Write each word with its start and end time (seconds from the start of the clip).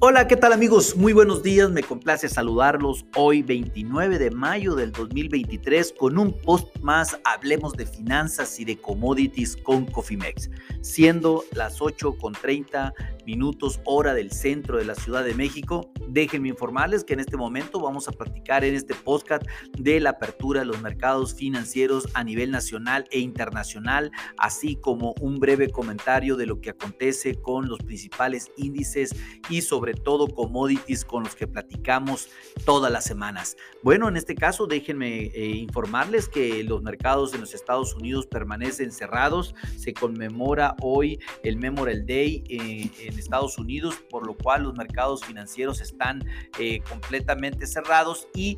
Hola, 0.00 0.28
¿qué 0.28 0.36
tal 0.36 0.52
amigos? 0.52 0.94
Muy 0.94 1.12
buenos 1.12 1.42
días, 1.42 1.72
me 1.72 1.82
complace 1.82 2.28
saludarlos 2.28 3.04
hoy 3.16 3.42
29 3.42 4.20
de 4.20 4.30
mayo 4.30 4.76
del 4.76 4.92
2023 4.92 5.92
con 5.98 6.18
un 6.18 6.32
post 6.40 6.68
más, 6.82 7.18
hablemos 7.24 7.72
de 7.72 7.84
finanzas 7.84 8.60
y 8.60 8.64
de 8.64 8.76
commodities 8.76 9.56
con 9.56 9.86
Cofimex, 9.86 10.50
siendo 10.82 11.42
las 11.50 11.82
8 11.82 12.16
con 12.16 12.32
30 12.32 12.94
minutos 13.26 13.80
hora 13.84 14.14
del 14.14 14.30
centro 14.30 14.78
de 14.78 14.86
la 14.86 14.94
Ciudad 14.94 15.22
de 15.22 15.34
México. 15.34 15.92
Déjenme 16.08 16.48
informarles 16.48 17.04
que 17.04 17.12
en 17.12 17.20
este 17.20 17.36
momento 17.36 17.78
vamos 17.78 18.08
a 18.08 18.12
platicar 18.12 18.64
en 18.64 18.74
este 18.74 18.94
podcast 18.94 19.42
de 19.76 20.00
la 20.00 20.10
apertura 20.10 20.60
de 20.60 20.66
los 20.66 20.80
mercados 20.80 21.34
financieros 21.34 22.08
a 22.14 22.24
nivel 22.24 22.50
nacional 22.50 23.04
e 23.10 23.18
internacional, 23.18 24.10
así 24.38 24.76
como 24.76 25.14
un 25.20 25.40
breve 25.40 25.68
comentario 25.68 26.36
de 26.36 26.46
lo 26.46 26.60
que 26.62 26.70
acontece 26.70 27.34
con 27.34 27.68
los 27.68 27.80
principales 27.80 28.50
índices 28.56 29.14
y 29.50 29.60
sobre 29.60 29.87
todo 29.94 30.28
commodities 30.28 31.04
con 31.04 31.24
los 31.24 31.34
que 31.34 31.46
platicamos 31.46 32.28
todas 32.64 32.90
las 32.90 33.04
semanas. 33.04 33.56
Bueno, 33.82 34.08
en 34.08 34.16
este 34.16 34.34
caso 34.34 34.66
déjenme 34.66 35.26
eh, 35.26 35.56
informarles 35.56 36.28
que 36.28 36.62
los 36.64 36.82
mercados 36.82 37.34
en 37.34 37.40
los 37.40 37.54
Estados 37.54 37.94
Unidos 37.94 38.26
permanecen 38.26 38.92
cerrados. 38.92 39.54
Se 39.76 39.92
conmemora 39.92 40.74
hoy 40.80 41.20
el 41.42 41.56
Memorial 41.56 42.06
Day 42.06 42.44
eh, 42.48 42.90
en 43.06 43.18
Estados 43.18 43.58
Unidos, 43.58 43.96
por 44.10 44.26
lo 44.26 44.36
cual 44.36 44.64
los 44.64 44.74
mercados 44.74 45.24
financieros 45.24 45.80
están 45.80 46.24
eh, 46.58 46.80
completamente 46.88 47.66
cerrados 47.66 48.28
y 48.34 48.56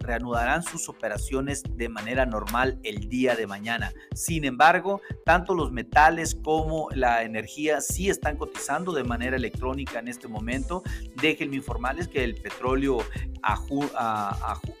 reanudarán 0.00 0.62
sus 0.62 0.88
operaciones 0.88 1.62
de 1.76 1.88
manera 1.88 2.26
normal 2.26 2.78
el 2.82 3.08
día 3.08 3.36
de 3.36 3.46
mañana. 3.46 3.92
Sin 4.14 4.44
embargo, 4.44 5.00
tanto 5.24 5.54
los 5.54 5.72
metales 5.72 6.34
como 6.34 6.88
la 6.94 7.22
energía 7.22 7.80
sí 7.80 8.08
están 8.08 8.36
cotizando 8.36 8.92
de 8.92 9.04
manera 9.04 9.36
electrónica 9.36 9.95
en 10.00 10.08
este 10.08 10.28
momento. 10.28 10.82
Déjenme 11.20 11.56
informarles 11.56 12.08
que 12.08 12.24
el 12.24 12.34
petróleo 12.34 12.98
a, 13.42 13.56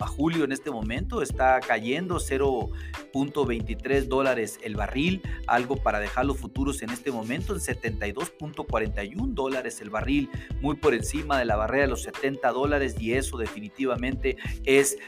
julio 0.06 0.44
en 0.44 0.52
este 0.52 0.70
momento 0.70 1.22
está 1.22 1.60
cayendo 1.60 2.16
0.23 2.16 4.02
dólares 4.04 4.58
el 4.62 4.76
barril, 4.76 5.22
algo 5.46 5.76
para 5.76 6.00
dejar 6.00 6.26
los 6.26 6.38
futuros 6.38 6.82
en 6.82 6.90
este 6.90 7.12
momento 7.12 7.54
en 7.54 7.60
72.41 7.60 9.34
dólares 9.34 9.80
el 9.80 9.90
barril, 9.90 10.28
muy 10.60 10.76
por 10.76 10.94
encima 10.94 11.38
de 11.38 11.44
la 11.44 11.56
barrera 11.56 11.84
de 11.84 11.90
los 11.90 12.02
70 12.02 12.50
dólares 12.50 12.96
y 12.98 13.12
eso 13.12 13.36
definitivamente 13.38 14.36
es 14.64 14.98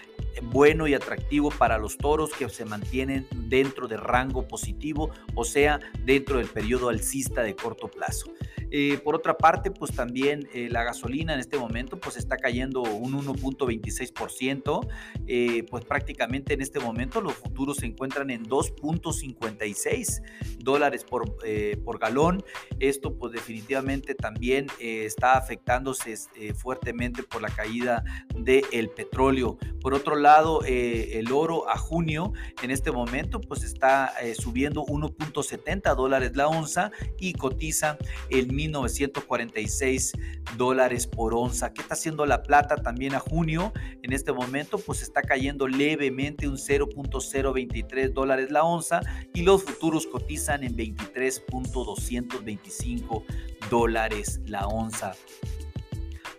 bueno 0.43 0.87
y 0.87 0.95
atractivo 0.95 1.51
para 1.51 1.79
los 1.79 1.97
toros 1.99 2.33
que 2.33 2.49
se 2.49 2.65
mantienen 2.65 3.27
dentro 3.49 3.89
de 3.89 3.97
rango 3.97 4.47
positivo, 4.47 5.11
o 5.35 5.45
sea, 5.45 5.81
dentro 6.05 6.39
del 6.39 6.49
periodo 6.49 6.89
alcista 6.89 7.43
de 7.43 7.55
corto 7.57 7.89
plazo. 7.89 8.31
Eh, 8.71 8.99
por 9.03 9.15
otra 9.15 9.37
parte, 9.37 9.71
pues 9.71 9.93
también 9.93 10.49
eh, 10.53 10.69
la 10.71 10.85
gasolina 10.85 11.35
en 11.35 11.41
este 11.41 11.59
momento 11.59 11.99
pues 11.99 12.17
está 12.17 12.37
cayendo 12.37 12.83
un 12.83 13.15
1.26%, 13.15 14.89
eh, 15.27 15.65
pues 15.71 15.85
prácticamente 15.85 16.55
en 16.55 16.61
este 16.61 16.81
momento 16.81 17.21
los 17.21 17.35
futuros 17.35 17.79
se 17.79 17.87
encuentran 17.87 18.31
en 18.31 18.45
2.56 18.45 20.23
dólares 20.59 21.05
por, 21.05 21.37
por 21.85 21.99
galón. 21.99 22.45
Esto 22.79 23.17
pues 23.17 23.33
definitivamente 23.33 24.15
también 24.15 24.67
está 24.79 25.37
afectándose 25.37 26.17
fuertemente 26.55 27.23
por 27.23 27.43
la 27.43 27.49
caída 27.49 28.05
del 28.35 28.91
petróleo. 28.91 29.59
Por 29.81 29.95
otro 29.95 30.17
lado, 30.17 30.63
el 30.65 31.31
oro 31.33 31.69
a 31.69 31.79
junio 31.79 32.33
en 32.63 32.71
este 32.71 32.91
momento 32.91 33.41
pues 33.41 33.63
está 33.63 34.13
subiendo 34.35 34.85
1.70 34.85 35.95
dólares 35.95 36.37
la 36.37 36.49
onza 36.49 36.91
y 37.19 37.33
cotiza 37.33 37.97
el 38.31 38.53
1946 38.59 40.13
dólares 40.57 41.07
por 41.07 41.35
onza. 41.35 41.73
¿Qué 41.73 41.83
está 41.83 41.95
haciendo 41.95 42.27
la 42.27 42.43
plata 42.43 42.75
también 42.77 43.15
a 43.15 43.21
junio? 43.21 43.73
En 44.03 44.13
este 44.13 44.33
momento 44.33 44.79
pues 44.79 45.03
está 45.03 45.23
cayendo 45.23 45.69
levemente 45.69 46.49
un 46.49 46.57
0.023 46.57 48.13
dólares 48.13 48.51
la 48.51 48.65
onza 48.65 49.01
y 49.33 49.43
los 49.43 49.63
futuros 49.63 50.09
cotizan 50.09 50.65
en 50.65 50.77
23.225 50.77 53.23
dólares 53.71 54.41
la 54.47 54.67
onza. 54.67 55.15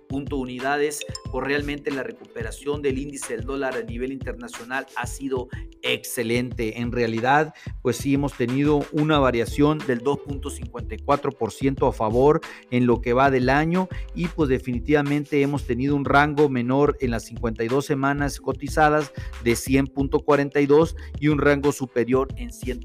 unidades, 0.09 1.05
pues 1.31 1.45
realmente 1.45 1.91
la 1.91 2.03
recuperación 2.03 2.81
del 2.81 2.97
índice 2.97 3.35
del 3.35 3.45
dólar 3.45 3.75
a 3.75 3.81
nivel 3.81 4.11
internacional 4.11 4.85
ha 4.95 5.07
sido 5.07 5.49
excelente. 5.81 6.79
En 6.79 6.91
realidad, 6.91 7.53
pues 7.81 7.97
sí 7.97 8.13
hemos 8.13 8.33
tenido 8.33 8.85
una 8.91 9.19
variación 9.19 9.79
del 9.79 10.01
2.54% 10.01 11.89
a 11.89 11.91
favor 11.91 12.41
en 12.71 12.85
lo 12.85 13.01
que 13.01 13.13
va 13.13 13.31
del 13.31 13.49
año 13.49 13.87
y 14.13 14.27
pues 14.27 14.49
definitivamente 14.49 15.41
hemos 15.41 15.65
tenido 15.65 15.95
un 15.95 16.05
rango 16.05 16.49
menor 16.49 16.97
en 17.01 17.11
las 17.11 17.25
52 17.25 17.85
semanas 17.85 18.39
cotizadas 18.39 19.11
de 19.43 19.53
100.42 19.53 20.95
y 21.19 21.27
un 21.27 21.39
rango 21.39 21.71
superior 21.71 22.27
en 22.37 22.51
100 22.51 22.75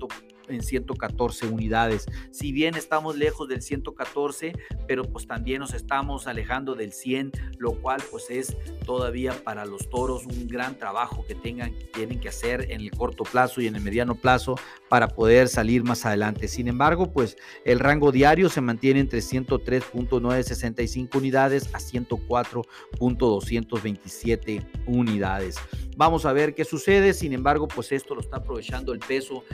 en 0.51 0.63
114 0.63 1.47
unidades. 1.47 2.07
Si 2.31 2.53
bien 2.53 2.75
estamos 2.75 3.17
lejos 3.17 3.49
del 3.49 3.63
114, 3.63 4.53
pero 4.87 5.05
pues 5.05 5.27
también 5.27 5.61
nos 5.61 5.75
estamos 5.75 6.27
alejando 6.27 6.75
del 6.75 6.93
100, 6.93 7.33
lo 7.59 7.73
cual 7.73 8.03
pues 8.11 8.31
es 8.31 8.57
todavía 8.85 9.33
para 9.45 9.65
los 9.65 9.89
toros 9.91 10.27
un 10.27 10.49
gran 10.49 10.79
trabajo 10.79 11.25
que 11.27 11.35
tengan, 11.35 11.75
tienen 11.93 12.21
que 12.21 12.29
hacer 12.29 12.71
en 12.71 12.81
el 12.81 12.91
corto 12.91 13.25
plazo 13.25 13.61
y 13.61 13.67
en 13.67 13.77
el 13.77 13.83
mediano 13.83 14.15
plazo 14.15 14.57
para 14.89 15.09
poder 15.09 15.49
salir 15.49 15.85
más 15.85 16.07
adelante. 16.07 16.49
Sin 16.49 16.69
embargo, 16.69 17.13
pues 17.13 17.37
el 17.65 17.79
rango 17.79 18.13
diario 18.13 18.49
se 18.49 18.61
mantiene 18.61 19.01
entre 19.01 19.21
103.965 19.21 21.17
unidades 21.17 21.75
a 21.75 21.79
104.227 21.79 24.67
unidades. 24.87 25.57
Vamos 25.97 26.25
a 26.25 26.33
ver 26.33 26.55
qué 26.55 26.65
sucede. 26.65 27.13
Sin 27.13 27.33
embargo, 27.33 27.67
pues 27.69 27.91
esto 27.93 28.15
lo 28.15 28.21
está 28.21 28.37
aprovechando 28.39 28.93
el 28.93 29.01
peso 29.01 29.45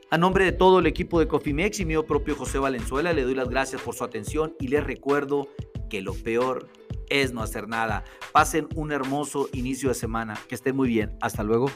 A 0.10 0.18
nombre 0.18 0.46
de 0.46 0.52
todo 0.52 0.80
el 0.80 0.88
equipo 0.88 1.20
de 1.20 1.28
Cofimex 1.28 1.80
y 1.80 1.86
mío 1.86 2.06
propio 2.06 2.36
José 2.36 2.60
Valenzuela, 2.60 3.14
le 3.14 3.24
doy 3.24 3.36
las 3.36 3.50
gracias 3.50 3.82
por 3.82 3.96
su 3.96 4.04
atención 4.04 4.56
y 4.60 4.70
les 4.70 4.84
recuerdo 4.84 5.48
que 5.90 6.02
lo 6.02 6.14
peor 6.14 6.70
es 7.10 7.34
no 7.34 7.42
hacer 7.42 7.68
nada. 7.68 8.04
Pasen 8.32 8.68
un 8.76 8.92
hermoso 8.92 9.50
inicio 9.54 9.90
de 9.90 9.96
semana. 9.96 10.38
Que 10.48 10.56
estén 10.56 10.76
muy 10.76 10.88
bien. 10.88 11.18
Hasta 11.22 11.44
luego. 11.44 11.70